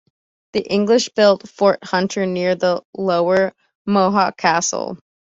The 0.53 0.61
English 0.61 1.09
built 1.09 1.47
Fort 1.47 1.83
Hunter 1.83 2.25
near 2.25 2.55
the 2.55 2.81
Lower 2.97 3.53
Mohawk 3.85 4.35
Castle. 4.35 4.97